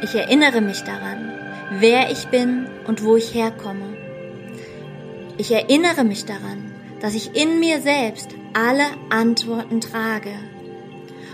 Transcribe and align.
Ich 0.00 0.14
erinnere 0.14 0.60
mich 0.60 0.82
daran, 0.82 1.32
wer 1.80 2.10
ich 2.12 2.28
bin 2.28 2.66
und 2.86 3.02
wo 3.02 3.16
ich 3.16 3.34
herkomme. 3.34 3.96
Ich 5.38 5.50
erinnere 5.50 6.04
mich 6.04 6.24
daran, 6.24 6.72
dass 7.00 7.14
ich 7.14 7.34
in 7.34 7.58
mir 7.58 7.80
selbst 7.80 8.30
alle 8.52 8.84
Antworten 9.10 9.80
trage 9.80 10.30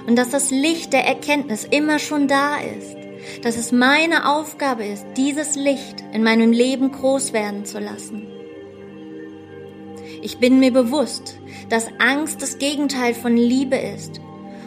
und 0.06 0.16
dass 0.16 0.30
das 0.30 0.50
Licht 0.50 0.94
der 0.94 1.04
Erkenntnis 1.06 1.64
immer 1.70 1.98
schon 1.98 2.26
da 2.26 2.56
ist, 2.56 2.96
dass 3.42 3.58
es 3.58 3.70
meine 3.70 4.30
Aufgabe 4.30 4.84
ist, 4.86 5.04
dieses 5.16 5.56
Licht 5.56 6.02
in 6.12 6.22
meinem 6.22 6.50
Leben 6.50 6.90
groß 6.90 7.34
werden 7.34 7.66
zu 7.66 7.80
lassen. 7.80 8.26
Ich 10.22 10.38
bin 10.38 10.58
mir 10.58 10.72
bewusst, 10.72 11.38
dass 11.68 11.88
Angst 11.98 12.40
das 12.40 12.58
Gegenteil 12.58 13.12
von 13.12 13.36
Liebe 13.36 13.76
ist 13.76 14.22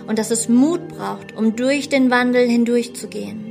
und 0.05 0.19
dass 0.19 0.29
es 0.29 0.49
Mut 0.49 0.87
braucht, 0.87 1.35
um 1.35 1.55
durch 1.55 1.89
den 1.89 2.11
Wandel 2.11 2.47
hindurchzugehen. 2.47 3.46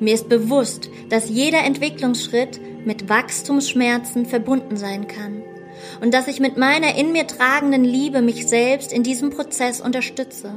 Mir 0.00 0.14
ist 0.14 0.30
bewusst, 0.30 0.88
dass 1.10 1.28
jeder 1.28 1.62
Entwicklungsschritt 1.64 2.58
mit 2.86 3.10
Wachstumsschmerzen 3.10 4.24
verbunden 4.24 4.76
sein 4.76 5.06
kann 5.06 5.42
und 6.00 6.14
dass 6.14 6.26
ich 6.26 6.40
mit 6.40 6.56
meiner 6.56 6.96
in 6.96 7.12
mir 7.12 7.26
tragenden 7.26 7.84
Liebe 7.84 8.22
mich 8.22 8.48
selbst 8.48 8.92
in 8.92 9.02
diesem 9.02 9.30
Prozess 9.30 9.80
unterstütze 9.80 10.54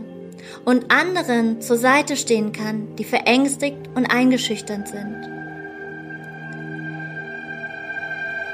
und 0.64 0.92
anderen 0.92 1.62
zur 1.62 1.78
Seite 1.78 2.16
stehen 2.16 2.54
kann, 2.54 2.96
die 2.98 3.04
verängstigt 3.04 3.90
und 3.96 4.06
eingeschüchtert 4.06 4.88
sind. 4.88 5.30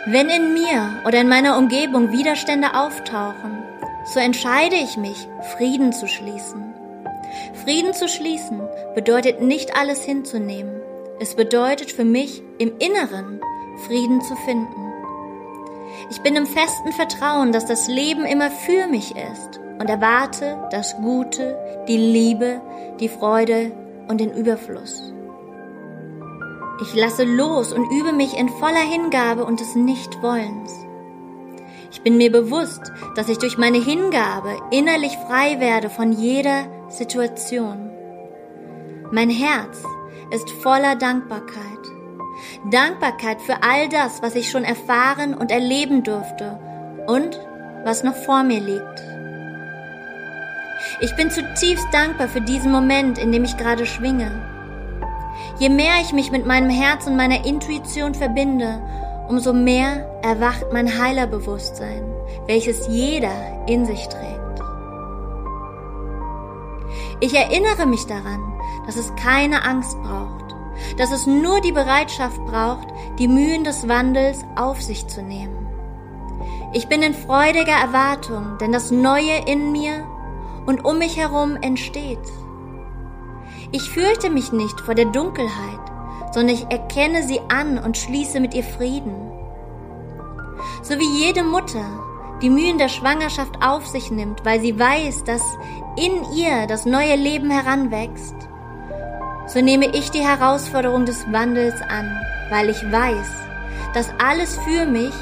Wenn 0.08 0.30
in 0.30 0.54
mir 0.54 1.04
oder 1.06 1.22
in 1.22 1.30
meiner 1.30 1.58
Umgebung 1.58 2.12
Widerstände 2.12 2.74
auftauchen, 2.74 3.60
so 4.12 4.20
entscheide 4.20 4.76
ich 4.76 4.98
mich, 4.98 5.28
Frieden 5.56 5.94
zu 5.94 6.08
schließen. 6.08 6.69
Frieden 7.64 7.94
zu 7.94 8.08
schließen 8.08 8.62
bedeutet 8.96 9.42
nicht 9.42 9.76
alles 9.76 10.04
hinzunehmen. 10.04 10.82
Es 11.20 11.36
bedeutet 11.36 11.92
für 11.92 12.06
mich 12.06 12.42
im 12.58 12.72
Inneren 12.80 13.42
Frieden 13.86 14.22
zu 14.22 14.36
finden. 14.36 14.90
Ich 16.10 16.22
bin 16.22 16.36
im 16.36 16.46
festen 16.46 16.92
Vertrauen, 16.92 17.52
dass 17.52 17.66
das 17.66 17.88
Leben 17.88 18.26
immer 18.26 18.50
für 18.50 18.88
mich 18.88 19.16
ist 19.16 19.60
und 19.80 19.90
erwarte 19.90 20.68
das 20.72 20.96
Gute, 20.98 21.58
die 21.88 21.98
Liebe, 21.98 22.62
die 23.00 23.10
Freude 23.10 23.72
und 24.08 24.20
den 24.20 24.34
Überfluss. 24.34 25.14
Ich 26.82 26.96
lasse 26.96 27.26
los 27.26 27.74
und 27.74 27.92
übe 27.92 28.14
mich 28.14 28.38
in 28.38 28.48
voller 28.48 28.76
Hingabe 28.80 29.44
und 29.44 29.60
des 29.60 29.76
Nichtwollens. 29.76 30.74
Ich 31.92 32.02
bin 32.02 32.18
mir 32.18 32.32
bewusst, 32.32 32.92
dass 33.16 33.30
ich 33.30 33.38
durch 33.38 33.58
meine 33.58 33.84
Hingabe 33.84 34.58
innerlich 34.72 35.18
frei 35.28 35.60
werde 35.60 35.90
von 35.90 36.12
jeder 36.14 36.66
Situation. 36.90 37.92
Mein 39.12 39.30
Herz 39.30 39.84
ist 40.32 40.50
voller 40.50 40.96
Dankbarkeit. 40.96 41.56
Dankbarkeit 42.72 43.42
für 43.42 43.62
all 43.62 43.90
das, 43.90 44.22
was 44.22 44.36
ich 44.36 44.50
schon 44.50 44.64
erfahren 44.64 45.34
und 45.36 45.52
erleben 45.52 46.04
durfte 46.04 46.60
und 47.06 47.40
was 47.84 48.04
noch 48.04 48.16
vor 48.16 48.44
mir 48.44 48.60
liegt. 48.60 49.04
Ich 51.02 51.16
bin 51.16 51.30
zutiefst 51.30 51.88
dankbar 51.92 52.28
für 52.28 52.42
diesen 52.42 52.72
Moment, 52.72 53.18
in 53.18 53.32
dem 53.32 53.44
ich 53.44 53.58
gerade 53.58 53.86
schwinge. 53.86 54.32
Je 55.60 55.70
mehr 55.70 56.02
ich 56.02 56.12
mich 56.12 56.32
mit 56.32 56.46
meinem 56.46 56.70
Herz 56.70 57.06
und 57.06 57.16
meiner 57.16 57.46
Intuition 57.46 58.16
verbinde, 58.16 58.82
umso 59.28 59.54
mehr 59.54 60.10
erwacht 60.24 60.66
mein 60.74 61.00
Heilerbewusstsein, 61.00 62.04
welches 62.48 62.88
jeder 62.88 63.66
in 63.68 63.86
sich 63.86 64.08
trägt. 64.08 64.39
Ich 67.22 67.34
erinnere 67.36 67.86
mich 67.86 68.06
daran, 68.06 68.54
dass 68.86 68.96
es 68.96 69.14
keine 69.16 69.66
Angst 69.66 70.02
braucht, 70.02 70.56
dass 70.98 71.12
es 71.12 71.28
nur 71.28 71.60
die 71.60 71.74
Bereitschaft 71.74 72.44
braucht, 72.46 72.88
die 73.18 73.28
Mühen 73.28 73.66
des 73.66 73.90
Wandels 73.90 74.46
auf 74.56 74.82
sich 74.82 75.06
zu 75.08 75.22
nehmen. 75.22 75.68
Ich 76.72 76.88
bin 76.88 77.02
in 77.02 77.14
freudiger 77.14 77.74
Erwartung, 77.74 78.58
denn 78.60 78.72
das 78.72 78.92
Neue 78.92 79.44
in 79.48 79.74
mir 79.74 80.06
und 80.66 80.86
um 80.86 81.00
mich 81.00 81.18
herum 81.18 81.58
entsteht. 81.62 82.20
Ich 83.72 83.90
fürchte 83.90 84.30
mich 84.30 84.54
nicht 84.54 84.80
vor 84.80 84.96
der 84.96 85.06
Dunkelheit, 85.06 85.80
sondern 86.32 86.56
ich 86.56 86.72
erkenne 86.72 87.24
sie 87.24 87.42
an 87.50 87.78
und 87.78 87.98
schließe 87.98 88.40
mit 88.40 88.54
ihr 88.54 88.64
Frieden. 88.64 89.16
So 90.84 90.98
wie 90.98 91.26
jede 91.26 91.44
Mutter 91.44 91.86
die 92.42 92.50
Mühen 92.50 92.78
der 92.78 92.90
Schwangerschaft 92.90 93.62
auf 93.62 93.86
sich 93.88 94.12
nimmt, 94.12 94.46
weil 94.46 94.62
sie 94.62 94.80
weiß, 94.80 95.24
dass 95.26 95.42
in 95.98 96.32
ihr 96.34 96.68
das 96.68 96.86
neue 96.86 97.16
Leben 97.16 97.50
heranwächst, 97.50 98.36
so 99.48 99.62
nehme 99.62 99.88
ich 99.88 100.12
die 100.12 100.26
Herausforderung 100.26 101.06
des 101.06 101.32
Wandels 101.32 101.82
an, 101.82 102.10
weil 102.50 102.70
ich 102.70 102.92
weiß, 102.92 103.28
dass 103.94 104.10
alles 104.20 104.56
für 104.58 104.86
mich, 104.86 105.14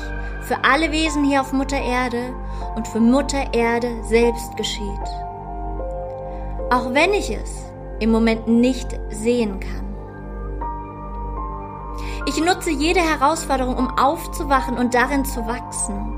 für 0.41 0.63
alle 0.63 0.91
Wesen 0.91 1.23
hier 1.23 1.41
auf 1.41 1.53
Mutter 1.53 1.79
Erde 1.79 2.33
und 2.75 2.87
für 2.87 2.99
Mutter 2.99 3.53
Erde 3.53 4.03
selbst 4.03 4.55
geschieht. 4.57 4.83
Auch 6.69 6.93
wenn 6.93 7.13
ich 7.13 7.31
es 7.31 7.63
im 7.99 8.11
Moment 8.11 8.47
nicht 8.47 8.89
sehen 9.09 9.59
kann. 9.59 9.87
Ich 12.27 12.43
nutze 12.43 12.69
jede 12.69 12.99
Herausforderung, 12.99 13.77
um 13.77 13.97
aufzuwachen 13.97 14.77
und 14.77 14.93
darin 14.93 15.23
zu 15.23 15.47
wachsen. 15.47 16.16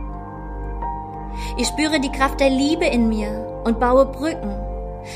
Ich 1.59 1.67
spüre 1.67 1.99
die 1.99 2.11
Kraft 2.11 2.39
der 2.39 2.49
Liebe 2.49 2.85
in 2.85 3.09
mir 3.09 3.61
und 3.65 3.81
baue 3.81 4.05
Brücken, 4.05 4.55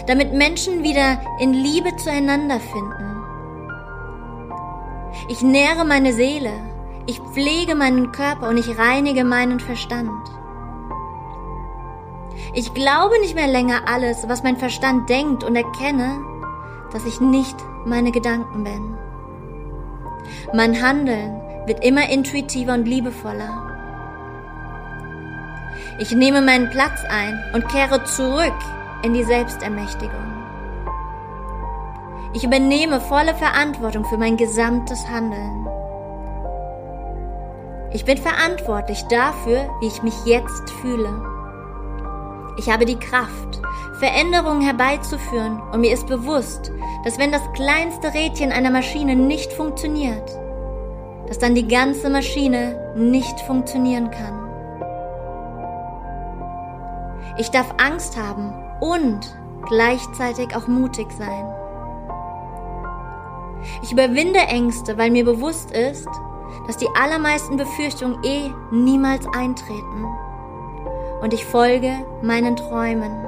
damit 0.08 0.34
Menschen 0.34 0.84
wieder 0.84 1.22
in 1.40 1.54
Liebe 1.54 1.96
zueinander 1.96 2.60
finden. 2.60 3.24
Ich 5.30 5.42
nähre 5.42 5.86
meine 5.86 6.12
Seele, 6.12 6.52
ich 7.06 7.22
pflege 7.22 7.76
meinen 7.76 8.12
Körper 8.12 8.50
und 8.50 8.58
ich 8.58 8.78
reinige 8.78 9.24
meinen 9.24 9.62
Verstand. 9.62 10.12
Ich 12.54 12.74
glaube 12.74 13.18
nicht 13.22 13.36
mehr 13.36 13.48
länger 13.48 13.84
alles, 13.88 14.28
was 14.28 14.44
mein 14.44 14.58
Verstand 14.58 15.10
denkt 15.10 15.46
und 15.46 15.56
erkenne, 15.56 16.20
dass 16.92 17.06
ich 17.06 17.22
nicht 17.22 17.56
meine 17.86 18.12
Gedanken 18.12 18.66
bin. 18.66 18.98
Mein 20.54 20.82
Handeln 20.82 21.40
wird 21.68 21.86
immer 21.86 22.10
intuitiver 22.10 22.74
und 22.74 22.86
liebevoller. 22.86 23.73
Ich 26.00 26.12
nehme 26.12 26.42
meinen 26.42 26.70
Platz 26.72 27.04
ein 27.08 27.44
und 27.54 27.70
kehre 27.70 28.04
zurück 28.04 28.58
in 29.04 29.14
die 29.14 29.24
Selbstermächtigung. 29.24 30.34
Ich 32.34 32.44
übernehme 32.44 33.00
volle 33.00 33.36
Verantwortung 33.36 34.04
für 34.06 34.18
mein 34.18 34.38
gesamtes 34.38 35.08
Handeln. 35.08 35.68
Ich 37.94 38.06
bin 38.06 38.18
verantwortlich 38.18 39.04
dafür, 39.04 39.70
wie 39.82 39.88
ich 39.88 40.02
mich 40.02 40.16
jetzt 40.26 40.68
fühle. 40.82 41.22
Ich 42.58 42.72
habe 42.72 42.86
die 42.86 42.98
Kraft, 42.98 43.62
Veränderungen 44.00 44.62
herbeizuführen 44.62 45.62
und 45.72 45.82
mir 45.82 45.94
ist 45.94 46.08
bewusst, 46.08 46.72
dass 47.04 47.20
wenn 47.20 47.32
das 47.32 47.44
kleinste 47.54 48.12
Rädchen 48.16 48.52
einer 48.52 48.72
Maschine 48.72 49.16
nicht 49.16 49.54
funktioniert, 49.54 50.28
dass 51.28 51.38
dann 51.38 51.54
die 51.54 51.68
ganze 51.68 52.10
Maschine 52.10 52.94
nicht 52.96 53.40
funktionieren 53.42 54.10
kann. 54.10 54.43
Ich 57.38 57.50
darf 57.50 57.74
Angst 57.78 58.16
haben 58.16 58.54
und 58.80 59.20
gleichzeitig 59.68 60.56
auch 60.56 60.68
mutig 60.68 61.08
sein. 61.18 61.52
Ich 63.82 63.92
überwinde 63.92 64.40
Ängste, 64.40 64.98
weil 64.98 65.10
mir 65.10 65.26
bewusst 65.26 65.72
ist, 65.72 66.10
dass 66.68 66.78
die 66.78 66.90
allermeisten 66.96 67.58
Befürchtungen 67.58 68.24
eh 68.24 68.52
niemals 68.72 69.26
eintreten. 69.34 70.06
Und 71.22 71.34
ich 71.34 71.46
folge 71.46 72.06
meinen 72.22 72.56
Träumen. 72.56 73.26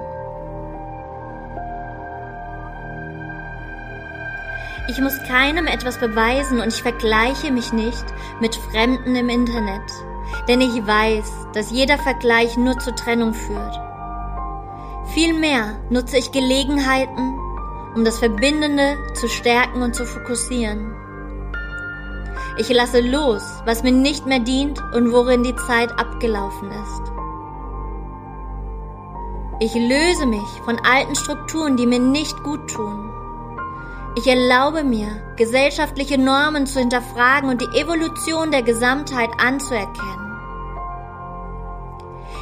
Ich 4.88 5.02
muss 5.02 5.18
keinem 5.28 5.66
etwas 5.66 5.98
beweisen 5.98 6.60
und 6.60 6.68
ich 6.68 6.84
vergleiche 6.84 7.52
mich 7.52 7.74
nicht 7.74 8.06
mit 8.40 8.56
Fremden 8.56 9.16
im 9.16 9.30
Internet, 9.30 9.82
denn 10.48 10.62
ich 10.62 10.86
weiß, 10.86 11.48
dass 11.54 11.72
jeder 11.72 11.98
Vergleich 11.98 12.56
nur 12.56 12.78
zur 12.78 12.96
Trennung 12.96 13.34
führt. 13.34 13.85
Vielmehr 15.16 15.80
nutze 15.90 16.18
ich 16.18 16.34
Gelegenheiten, 16.34 17.40
um 17.96 18.04
das 18.04 18.20
Verbindende 18.20 18.98
zu 19.14 19.30
stärken 19.30 19.82
und 19.82 19.96
zu 19.96 20.06
fokussieren. 20.06 20.94
Ich 22.58 22.68
lasse 22.68 23.00
los, 23.00 23.42
was 23.64 23.82
mir 23.82 23.94
nicht 23.94 24.26
mehr 24.26 24.40
dient 24.40 24.84
und 24.94 25.14
worin 25.14 25.44
die 25.44 25.56
Zeit 25.56 25.90
abgelaufen 25.98 26.70
ist. 26.70 27.02
Ich 29.62 29.74
löse 29.74 30.26
mich 30.26 30.62
von 30.66 30.78
alten 30.80 31.16
Strukturen, 31.16 31.78
die 31.78 31.88
mir 31.88 32.00
nicht 32.00 32.44
gut 32.44 32.70
tun. 32.70 33.10
Ich 34.18 34.28
erlaube 34.28 34.84
mir, 34.84 35.08
gesellschaftliche 35.38 36.18
Normen 36.18 36.66
zu 36.66 36.80
hinterfragen 36.80 37.50
und 37.50 37.62
die 37.62 37.80
Evolution 37.80 38.52
der 38.52 38.64
Gesamtheit 38.64 39.30
anzuerkennen. 39.38 40.25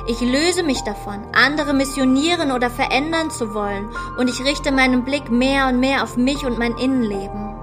Ich 0.06 0.20
löse 0.20 0.64
mich 0.64 0.82
davon, 0.82 1.26
andere 1.32 1.74
missionieren 1.74 2.52
oder 2.52 2.70
verändern 2.70 3.32
zu 3.32 3.54
wollen, 3.54 3.90
und 4.18 4.30
ich 4.30 4.44
richte 4.44 4.74
meinen 4.74 5.06
Blick 5.06 5.32
mehr 5.32 5.68
und 5.68 5.80
mehr 5.80 6.04
auf 6.04 6.18
mich 6.18 6.46
und 6.46 6.60
mein 6.60 6.76
Innenleben. 6.78 7.56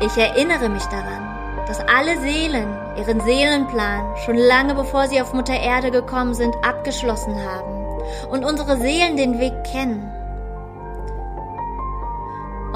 Ich 0.00 0.16
erinnere 0.16 0.70
mich 0.70 0.84
daran, 0.84 1.66
dass 1.66 1.80
alle 1.80 2.18
Seelen 2.20 2.68
ihren 2.96 3.20
Seelenplan 3.20 4.16
schon 4.24 4.36
lange 4.36 4.74
bevor 4.74 5.06
sie 5.06 5.20
auf 5.20 5.34
Mutter 5.34 5.60
Erde 5.60 5.90
gekommen 5.90 6.32
sind, 6.32 6.54
abgeschlossen 6.64 7.34
haben 7.44 8.00
und 8.30 8.42
unsere 8.42 8.78
Seelen 8.78 9.18
den 9.18 9.38
Weg 9.38 9.52
kennen. 9.64 10.17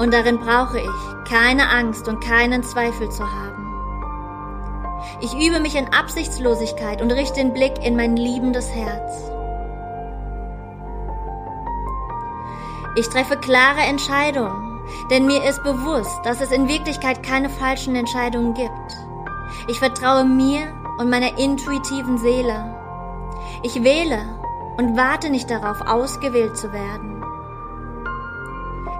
Und 0.03 0.13
darin 0.13 0.37
brauche 0.37 0.79
ich 0.79 1.29
keine 1.29 1.69
Angst 1.69 2.07
und 2.07 2.23
keinen 2.23 2.61
Zweifel 2.61 3.09
zu 3.09 3.23
haben. 3.23 3.63
Ich 5.21 5.33
übe 5.33 5.59
mich 5.59 5.75
in 5.75 5.87
Absichtslosigkeit 5.93 7.01
und 7.01 7.11
richte 7.11 7.35
den 7.35 7.53
Blick 7.53 7.73
in 7.83 7.95
mein 7.95 8.17
liebendes 8.17 8.69
Herz. 8.69 9.31
Ich 12.95 13.07
treffe 13.09 13.37
klare 13.37 13.81
Entscheidungen 13.81 14.73
denn 15.09 15.25
mir 15.25 15.43
ist 15.43 15.63
bewusst, 15.63 16.19
dass 16.23 16.41
es 16.41 16.51
in 16.51 16.67
Wirklichkeit 16.67 17.23
keine 17.23 17.49
falschen 17.49 17.95
Entscheidungen 17.95 18.53
gibt. 18.53 18.97
Ich 19.67 19.79
vertraue 19.79 20.25
mir 20.25 20.61
und 20.97 21.09
meiner 21.09 21.37
intuitiven 21.37 22.17
Seele. 22.17 22.75
Ich 23.63 23.83
wähle 23.83 24.19
und 24.77 24.97
warte 24.97 25.29
nicht 25.29 25.49
darauf, 25.49 25.81
ausgewählt 25.81 26.57
zu 26.57 26.71
werden. 26.73 27.22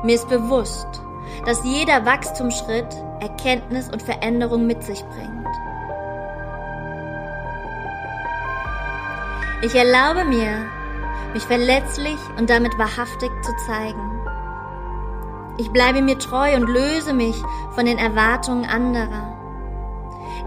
Mir 0.04 0.16
ist 0.16 0.28
bewusst, 0.28 0.88
dass 1.46 1.64
jeder 1.64 2.06
Wachstumsschritt 2.06 2.94
Erkenntnis 3.22 3.90
und 3.90 4.02
Veränderung 4.02 4.68
mit 4.68 4.84
sich 4.84 5.02
bringt. 5.06 5.48
Ich 9.62 9.74
erlaube 9.74 10.26
mir, 10.26 10.70
mich 11.34 11.44
verletzlich 11.44 12.18
und 12.38 12.50
damit 12.50 12.78
wahrhaftig 12.78 13.32
zu 13.44 13.56
zeigen. 13.66 14.20
Ich 15.58 15.72
bleibe 15.72 16.02
mir 16.02 16.20
treu 16.20 16.54
und 16.58 16.68
löse 16.68 17.14
mich 17.14 17.42
von 17.74 17.86
den 17.86 17.98
Erwartungen 17.98 18.66
anderer. 18.66 19.38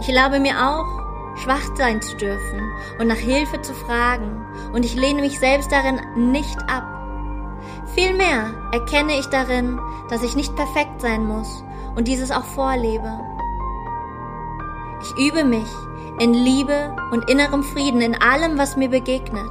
Ich 0.01 0.09
erlaube 0.11 0.39
mir 0.39 0.69
auch, 0.69 1.39
schwach 1.43 1.75
sein 1.77 2.03
zu 2.03 2.15
dürfen 2.19 2.73
und 2.99 3.07
nach 3.07 3.17
Hilfe 3.17 3.63
zu 3.63 3.73
fragen, 3.73 4.45
und 4.75 4.85
ich 4.85 4.95
lehne 4.95 5.23
mich 5.23 5.39
selbst 5.39 5.73
darin 5.73 5.99
nicht 6.31 6.59
ab. 6.69 6.96
Vielmehr 7.97 8.53
erkenne 8.73 9.19
ich 9.19 9.27
darin, 9.27 9.81
dass 10.11 10.23
ich 10.23 10.37
nicht 10.37 10.55
perfekt 10.55 11.01
sein 11.01 11.27
muss 11.27 11.65
und 11.95 12.07
dieses 12.09 12.31
auch 12.31 12.45
vorlebe. 12.45 13.11
Ich 15.01 15.27
übe 15.27 15.45
mich 15.45 15.67
in 16.21 16.35
Liebe 16.35 16.95
und 17.11 17.31
innerem 17.31 17.63
Frieden 17.63 18.03
in 18.03 18.15
allem, 18.15 18.59
was 18.59 18.77
mir 18.77 18.91
begegnet. 18.91 19.51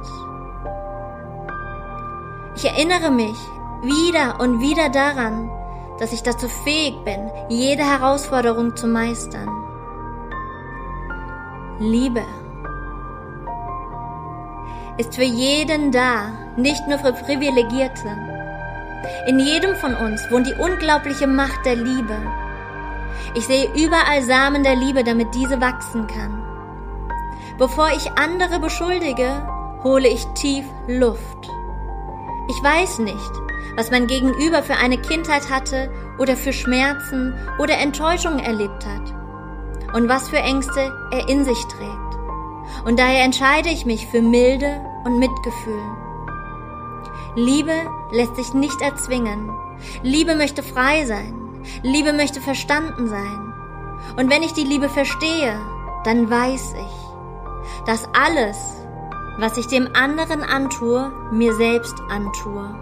Ich 2.54 2.64
erinnere 2.64 3.10
mich 3.10 3.36
wieder 3.82 4.38
und 4.38 4.60
wieder 4.60 4.90
daran, 4.90 5.50
dass 5.98 6.12
ich 6.12 6.22
dazu 6.22 6.48
fähig 6.48 6.94
bin, 7.04 7.28
jede 7.48 7.82
Herausforderung 7.82 8.76
zu 8.76 8.86
meistern. 8.86 9.48
Liebe 11.80 12.22
ist 14.98 15.16
für 15.16 15.24
jeden 15.24 15.90
da, 15.90 16.32
nicht 16.56 16.86
nur 16.86 16.98
für 16.98 17.12
Privilegierte. 17.12 18.35
In 19.26 19.38
jedem 19.38 19.76
von 19.76 19.94
uns 19.94 20.30
wohnt 20.30 20.46
die 20.46 20.54
unglaubliche 20.54 21.26
Macht 21.26 21.64
der 21.64 21.76
Liebe. 21.76 22.16
Ich 23.34 23.46
sehe 23.46 23.68
überall 23.74 24.22
Samen 24.22 24.62
der 24.62 24.76
Liebe, 24.76 25.04
damit 25.04 25.34
diese 25.34 25.60
wachsen 25.60 26.06
kann. 26.06 26.42
Bevor 27.58 27.88
ich 27.88 28.10
andere 28.12 28.60
beschuldige, 28.60 29.30
hole 29.82 30.08
ich 30.08 30.24
tief 30.34 30.64
Luft. 30.86 31.50
Ich 32.48 32.62
weiß 32.62 33.00
nicht, 33.00 33.32
was 33.76 33.90
mein 33.90 34.06
Gegenüber 34.06 34.62
für 34.62 34.76
eine 34.76 34.98
Kindheit 34.98 35.50
hatte 35.50 35.90
oder 36.18 36.36
für 36.36 36.52
Schmerzen 36.52 37.34
oder 37.58 37.78
Enttäuschungen 37.78 38.40
erlebt 38.40 38.86
hat 38.86 39.14
und 39.94 40.08
was 40.08 40.28
für 40.28 40.38
Ängste 40.38 40.92
er 41.10 41.28
in 41.28 41.44
sich 41.44 41.62
trägt. 41.66 42.06
Und 42.84 42.98
daher 42.98 43.24
entscheide 43.24 43.68
ich 43.68 43.86
mich 43.86 44.06
für 44.06 44.22
Milde 44.22 44.80
und 45.04 45.18
Mitgefühl. 45.18 46.05
Liebe 47.36 47.74
lässt 48.12 48.34
sich 48.36 48.54
nicht 48.54 48.80
erzwingen. 48.80 49.50
Liebe 50.02 50.34
möchte 50.34 50.62
frei 50.62 51.04
sein. 51.04 51.62
Liebe 51.82 52.14
möchte 52.14 52.40
verstanden 52.40 53.08
sein. 53.08 53.52
Und 54.16 54.30
wenn 54.30 54.42
ich 54.42 54.54
die 54.54 54.64
Liebe 54.64 54.88
verstehe, 54.88 55.54
dann 56.04 56.30
weiß 56.30 56.74
ich, 56.74 57.86
dass 57.86 58.08
alles, 58.14 58.56
was 59.38 59.58
ich 59.58 59.66
dem 59.66 59.94
anderen 59.94 60.42
antue, 60.42 61.12
mir 61.30 61.54
selbst 61.54 61.94
antue. 62.08 62.74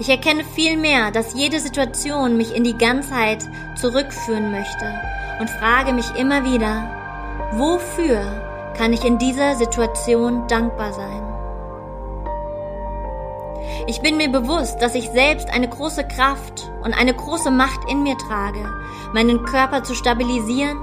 Ich 0.00 0.08
erkenne 0.08 0.42
vielmehr, 0.42 1.12
dass 1.12 1.34
jede 1.34 1.60
Situation 1.60 2.36
mich 2.36 2.56
in 2.56 2.64
die 2.64 2.76
Ganzheit 2.76 3.46
zurückführen 3.76 4.50
möchte 4.50 5.00
und 5.38 5.48
frage 5.48 5.92
mich 5.92 6.12
immer 6.16 6.42
wieder, 6.42 6.90
wofür 7.52 8.49
kann 8.76 8.92
ich 8.92 9.04
in 9.04 9.18
dieser 9.18 9.56
Situation 9.56 10.46
dankbar 10.48 10.92
sein? 10.92 11.22
Ich 13.86 14.00
bin 14.00 14.16
mir 14.16 14.28
bewusst, 14.28 14.80
dass 14.82 14.94
ich 14.94 15.10
selbst 15.10 15.50
eine 15.50 15.68
große 15.68 16.06
Kraft 16.06 16.70
und 16.82 16.92
eine 16.92 17.14
große 17.14 17.50
Macht 17.50 17.90
in 17.90 18.02
mir 18.02 18.16
trage, 18.18 18.68
meinen 19.12 19.44
Körper 19.44 19.82
zu 19.82 19.94
stabilisieren, 19.94 20.78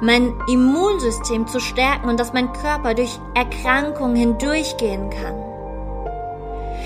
mein 0.00 0.34
Immunsystem 0.48 1.46
zu 1.46 1.60
stärken 1.60 2.08
und 2.08 2.18
dass 2.20 2.32
mein 2.32 2.52
Körper 2.52 2.94
durch 2.94 3.18
Erkrankungen 3.34 4.16
hindurchgehen 4.16 5.10
kann. 5.10 5.34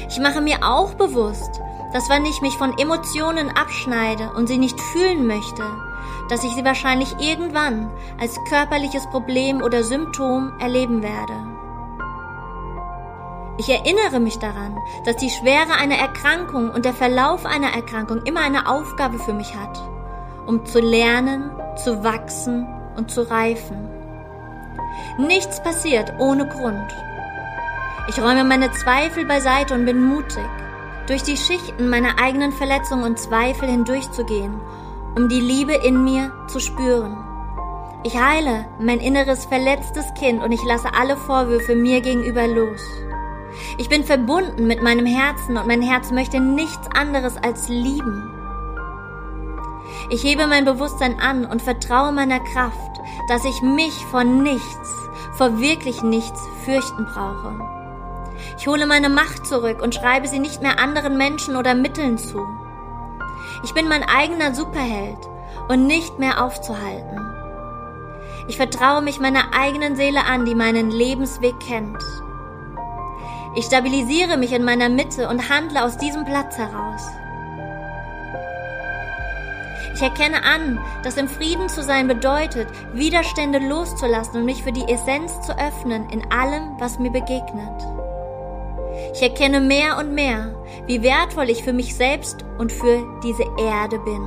Ich 0.09 0.21
mache 0.21 0.41
mir 0.41 0.59
auch 0.63 0.95
bewusst, 0.95 1.61
dass 1.93 2.09
wenn 2.09 2.25
ich 2.25 2.43
mich 2.43 2.57
von 2.57 2.77
Emotionen 2.79 3.51
abschneide 3.51 4.31
und 4.35 4.47
sie 4.47 4.59
nicht 4.59 4.81
fühlen 4.81 5.27
möchte, 5.27 5.63
dass 6.29 6.45
ich 6.45 6.55
sie 6.55 6.65
wahrscheinlich 6.65 7.17
irgendwann 7.19 7.91
als 8.21 8.39
körperliches 8.49 9.07
Problem 9.09 9.63
oder 9.63 9.83
Symptom 9.83 10.53
erleben 10.59 11.03
werde. 11.03 11.35
Ich 13.59 13.71
erinnere 13.71 14.21
mich 14.21 14.39
daran, 14.39 14.77
dass 15.05 15.17
die 15.17 15.31
Schwere 15.31 15.75
einer 15.81 15.97
Erkrankung 15.97 16.71
und 16.71 16.85
der 16.85 16.93
Verlauf 16.93 17.47
einer 17.47 17.73
Erkrankung 17.75 18.23
immer 18.25 18.41
eine 18.41 18.69
Aufgabe 18.69 19.19
für 19.19 19.33
mich 19.33 19.55
hat, 19.55 19.81
um 20.47 20.67
zu 20.67 20.81
lernen, 20.81 21.51
zu 21.83 22.05
wachsen 22.05 22.67
und 22.97 23.11
zu 23.11 23.23
reifen. 23.23 23.89
Nichts 25.19 25.63
passiert 25.63 26.13
ohne 26.19 26.47
Grund. 26.47 26.95
Ich 28.09 28.21
räume 28.21 28.45
meine 28.45 28.71
Zweifel 28.73 29.25
beiseite 29.25 29.75
und 29.75 29.87
bin 29.87 30.03
mutig 30.03 30.45
durch 31.07 31.23
die 31.23 31.37
Schichten 31.37 31.89
meiner 31.89 32.19
eigenen 32.21 32.53
Verletzungen 32.53 33.05
und 33.05 33.19
Zweifel 33.19 33.69
hindurchzugehen, 33.69 34.61
um 35.17 35.29
die 35.29 35.41
Liebe 35.41 35.75
in 35.75 36.05
mir 36.05 36.33
zu 36.49 36.61
spüren. 36.61 37.17
Ich 38.03 38.17
heile 38.17 38.67
mein 38.79 39.01
inneres 39.01 39.47
verletztes 39.47 40.13
Kind 40.15 40.43
und 40.43 40.53
ich 40.53 40.63
lasse 40.65 40.95
alle 40.95 41.17
Vorwürfe 41.17 41.75
mir 41.75 42.01
gegenüber 42.01 42.47
los. 42.47 42.83
Ich 43.79 43.89
bin 43.89 44.05
verbunden 44.05 44.67
mit 44.67 44.83
meinem 44.83 45.07
Herzen 45.07 45.57
und 45.57 45.67
mein 45.67 45.83
Herz 45.83 46.11
möchte 46.11 46.41
nichts 46.41 46.89
anderes 46.95 47.37
als 47.37 47.69
lieben. 47.69 48.31
Ich 50.11 50.23
hebe 50.23 50.47
mein 50.47 50.65
Bewusstsein 50.65 51.19
an 51.19 51.45
und 51.45 51.63
vertraue 51.63 52.13
meiner 52.13 52.41
Kraft, 52.41 53.01
dass 53.29 53.45
ich 53.45 53.63
mich 53.63 53.95
von 54.11 54.43
nichts, 54.43 54.95
vor 55.37 55.59
wirklich 55.59 56.03
nichts 56.03 56.41
fürchten 56.65 57.07
brauche. 57.07 57.76
Ich 58.59 58.67
hole 58.67 58.87
meine 58.87 59.09
Macht 59.09 59.47
zurück 59.47 59.83
und 59.83 59.95
schreibe 59.95 60.29
sie 60.29 60.39
nicht 60.39 60.63
mehr 60.63 60.79
anderen 60.79 61.17
Menschen 61.17 61.57
oder 61.57 61.75
Mitteln 61.75 62.19
zu. 62.19 62.47
Ich 63.65 63.75
bin 63.75 63.89
mein 63.89 64.03
eigener 64.03 64.55
Superheld 64.55 65.19
und 65.69 65.87
nicht 65.87 66.19
mehr 66.19 66.43
aufzuhalten. 66.43 67.21
Ich 68.49 68.57
vertraue 68.57 69.03
mich 69.03 69.19
meiner 69.19 69.55
eigenen 69.55 69.97
Seele 69.97 70.25
an, 70.25 70.45
die 70.45 70.55
meinen 70.55 70.91
Lebensweg 70.91 71.59
kennt. 71.61 72.03
Ich 73.57 73.65
stabilisiere 73.65 74.37
mich 74.37 74.53
in 74.53 74.65
meiner 74.65 74.89
Mitte 74.89 75.29
und 75.29 75.49
handle 75.49 75.85
aus 75.85 75.97
diesem 75.99 76.25
Platz 76.25 76.57
heraus. 76.57 77.03
Ich 79.95 80.03
erkenne 80.03 80.45
an, 80.45 80.79
dass 81.03 81.17
im 81.17 81.27
Frieden 81.27 81.71
zu 81.71 81.83
sein 81.83 82.07
bedeutet, 82.07 82.69
Widerstände 82.93 83.59
loszulassen 83.59 84.41
und 84.41 84.45
mich 84.45 84.63
für 84.63 84.73
die 84.73 84.87
Essenz 84.87 85.41
zu 85.41 85.59
öffnen 85.59 86.11
in 86.11 86.31
allem, 86.31 86.79
was 86.79 86.99
mir 86.99 87.11
begegnet. 87.11 87.96
Ich 89.15 89.23
erkenne 89.23 89.61
mehr 89.61 89.99
und 89.99 90.15
mehr, 90.15 90.55
wie 90.87 91.03
wertvoll 91.03 91.51
ich 91.51 91.63
für 91.63 91.73
mich 91.73 91.95
selbst 91.95 92.45
und 92.59 92.73
für 92.73 93.05
diese 93.23 93.45
Erde 93.59 93.99
bin. 93.99 94.23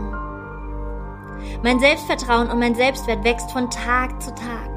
Mein 1.64 1.80
Selbstvertrauen 1.80 2.50
und 2.50 2.60
mein 2.60 2.76
Selbstwert 2.76 3.24
wächst 3.24 3.52
von 3.52 3.70
Tag 3.70 4.22
zu 4.22 4.34
Tag. 4.36 4.70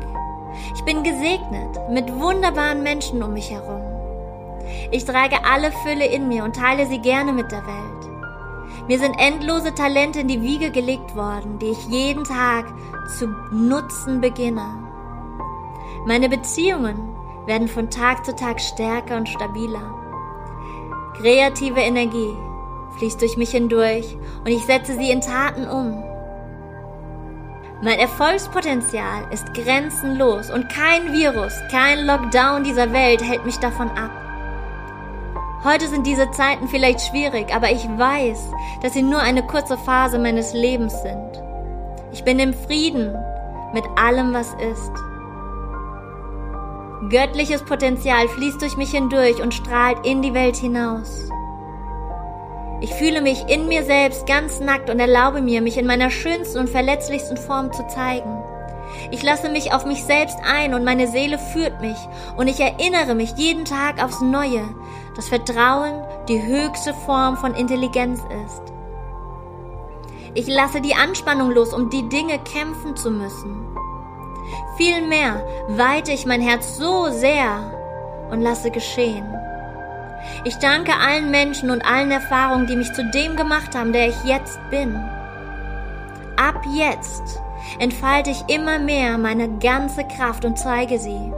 Ich 0.75 0.83
bin 0.85 1.03
gesegnet 1.03 1.79
mit 1.91 2.13
wunderbaren 2.21 2.83
Menschen 2.83 3.23
um 3.23 3.33
mich 3.33 3.51
herum. 3.51 3.83
Ich 4.91 5.05
trage 5.05 5.45
alle 5.45 5.73
Fülle 5.73 6.07
in 6.07 6.29
mir 6.29 6.45
und 6.45 6.57
teile 6.57 6.87
sie 6.87 6.99
gerne 6.99 7.33
mit 7.33 7.51
der 7.51 7.67
Welt. 7.67 7.93
Mir 8.89 8.99
sind 8.99 9.15
endlose 9.19 9.75
Talente 9.75 10.21
in 10.21 10.29
die 10.29 10.43
Wiege 10.43 10.71
gelegt 10.71 11.15
worden, 11.15 11.59
die 11.59 11.71
ich 11.71 11.87
jeden 11.87 12.25
Tag 12.25 12.67
zu 13.17 13.29
nutzen 13.53 14.21
beginne. 14.21 14.67
Meine 16.07 16.29
Beziehungen 16.29 17.15
werden 17.47 17.69
von 17.69 17.91
Tag 17.91 18.25
zu 18.25 18.35
Tag 18.35 18.61
stärker 18.61 19.17
und 19.17 19.29
stabiler. 19.29 19.95
Kreative 21.17 21.81
Energie 21.81 22.37
fließt 22.99 23.21
durch 23.21 23.37
mich 23.37 23.51
hindurch 23.51 24.17
und 24.41 24.49
ich 24.49 24.65
setze 24.65 24.97
sie 24.97 25.11
in 25.11 25.21
Taten 25.21 25.67
um. 25.67 26.03
Mein 27.83 27.99
Erfolgspotenzial 27.99 29.25
ist 29.33 29.55
grenzenlos 29.55 30.51
und 30.51 30.69
kein 30.69 31.13
Virus, 31.13 31.53
kein 31.71 32.07
Lockdown 32.07 32.63
dieser 32.63 32.93
Welt 32.93 33.23
hält 33.23 33.45
mich 33.45 33.59
davon 33.59 33.91
ab. 33.91 34.11
Heute 35.65 35.89
sind 35.89 36.07
diese 36.07 36.31
Zeiten 36.31 36.69
vielleicht 36.69 37.01
schwierig, 37.01 37.55
aber 37.55 37.71
ich 37.71 37.85
weiß, 37.85 38.51
dass 38.83 38.95
sie 38.95 39.03
nur 39.03 39.21
eine 39.21 39.45
kurze 39.45 39.77
Phase 39.79 40.19
meines 40.19 40.53
Lebens 40.53 41.01
sind. 41.03 41.43
Ich 42.13 42.25
bin 42.25 42.39
im 42.39 42.53
Frieden 42.53 43.17
mit 43.73 43.85
allem, 43.97 44.33
was 44.33 44.55
ist. 44.55 44.93
Göttliches 47.09 47.65
Potenzial 47.65 48.29
fließt 48.29 48.63
durch 48.63 48.77
mich 48.77 48.93
hindurch 48.93 49.43
und 49.43 49.53
strahlt 49.53 50.07
in 50.07 50.23
die 50.23 50.35
Welt 50.35 50.57
hinaus. 50.57 51.29
Ich 52.81 52.95
fühle 52.95 53.21
mich 53.21 53.45
in 53.49 53.67
mir 53.67 53.85
selbst 53.85 54.25
ganz 54.27 54.61
nackt 54.61 54.89
und 54.89 55.01
erlaube 55.01 55.41
mir, 55.41 55.63
mich 55.63 55.79
in 55.79 55.87
meiner 55.87 56.11
schönsten 56.11 56.59
und 56.59 56.71
verletzlichsten 56.71 57.37
Form 57.37 57.73
zu 57.73 57.87
zeigen. 57.89 58.43
Ich 59.11 59.23
lasse 59.23 59.49
mich 59.49 59.73
auf 59.73 59.85
mich 59.85 60.05
selbst 60.05 60.37
ein 60.45 60.75
und 60.75 60.85
meine 60.85 61.09
Seele 61.09 61.39
führt 61.39 61.81
mich 61.81 61.97
und 62.37 62.47
ich 62.47 62.61
erinnere 62.61 63.15
mich 63.15 63.33
jeden 63.37 63.65
Tag 63.65 64.03
aufs 64.03 64.21
Neue, 64.21 64.63
dass 65.17 65.29
Vertrauen 65.29 66.05
die 66.29 66.41
höchste 66.41 66.95
Form 66.95 67.37
von 67.37 67.55
Intelligenz 67.55 68.21
ist. 68.45 68.63
Ich 70.35 70.47
lasse 70.47 70.81
die 70.81 70.95
Anspannung 70.95 71.51
los, 71.51 71.75
um 71.75 71.91
die 71.91 72.09
Dinge 72.09 72.39
kämpfen 72.39 72.97
zu 72.97 73.11
müssen. 73.11 73.72
Vielmehr 74.77 75.45
weite 75.69 76.13
ich 76.13 76.25
mein 76.25 76.41
Herz 76.41 76.77
so 76.77 77.11
sehr 77.11 77.73
und 78.31 78.41
lasse 78.41 78.71
geschehen. 78.71 79.27
Ich 80.45 80.57
danke 80.57 80.93
allen 80.95 81.31
Menschen 81.31 81.71
und 81.71 81.85
allen 81.85 82.11
Erfahrungen, 82.11 82.67
die 82.67 82.77
mich 82.77 82.93
zu 82.93 83.05
dem 83.11 83.37
gemacht 83.37 83.75
haben, 83.75 83.93
der 83.93 84.09
ich 84.09 84.25
jetzt 84.25 84.59
bin. 84.71 84.95
Ab 86.37 86.63
jetzt 86.75 87.41
entfalte 87.79 88.31
ich 88.31 88.49
immer 88.49 88.79
mehr 88.79 89.19
meine 89.19 89.59
ganze 89.59 90.05
Kraft 90.05 90.45
und 90.45 90.59
zeige 90.59 90.99
sie. 90.99 91.33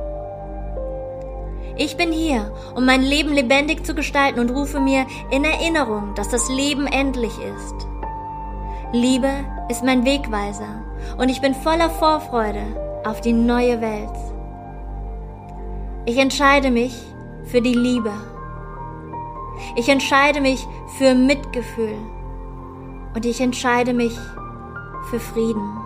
Ich 1.77 1.97
bin 1.97 2.13
hier, 2.13 2.53
um 2.77 2.85
mein 2.87 3.03
Leben 3.03 3.33
lebendig 3.33 3.85
zu 3.85 3.95
gestalten 3.95 4.39
und 4.39 4.51
rufe 4.51 4.79
mir 4.79 5.07
in 5.31 5.45
Erinnerung, 5.45 6.15
dass 6.15 6.29
das 6.29 6.49
Leben 6.49 6.87
endlich 6.87 7.33
ist. 7.39 7.75
Liebe 8.93 9.31
ist 9.69 9.83
mein 9.83 10.05
Wegweiser 10.05 10.85
und 11.19 11.29
ich 11.29 11.41
bin 11.41 11.53
voller 11.53 11.91
Vorfreude 11.91 12.84
auf 13.05 13.21
die 13.21 13.33
neue 13.33 13.81
Welt. 13.81 14.17
Ich 16.07 16.19
entscheide 16.19 16.71
mich 16.71 16.95
für 17.45 17.61
die 17.61 17.75
Liebe. 17.75 18.13
Ich 19.77 19.89
entscheide 19.89 20.41
mich 20.41 20.67
für 20.99 21.15
Mitgefühl 21.15 21.97
und 23.15 23.25
ich 23.25 23.41
entscheide 23.41 23.93
mich 23.93 24.17
für 25.11 25.21
Frieden. 25.21 25.84